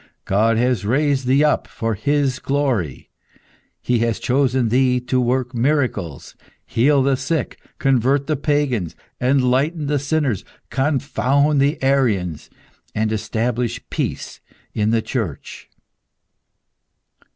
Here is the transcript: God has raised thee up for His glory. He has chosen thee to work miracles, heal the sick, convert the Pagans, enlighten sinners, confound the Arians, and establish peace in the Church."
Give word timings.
God 0.25 0.57
has 0.57 0.83
raised 0.83 1.27
thee 1.27 1.43
up 1.43 1.67
for 1.67 1.93
His 1.93 2.39
glory. 2.39 3.11
He 3.83 3.99
has 3.99 4.17
chosen 4.17 4.69
thee 4.69 4.99
to 5.01 5.21
work 5.21 5.53
miracles, 5.53 6.35
heal 6.65 7.03
the 7.03 7.15
sick, 7.15 7.59
convert 7.77 8.25
the 8.25 8.35
Pagans, 8.35 8.95
enlighten 9.21 9.95
sinners, 9.99 10.43
confound 10.71 11.61
the 11.61 11.77
Arians, 11.83 12.49
and 12.95 13.11
establish 13.11 13.79
peace 13.91 14.41
in 14.73 14.89
the 14.89 15.03
Church." 15.03 15.69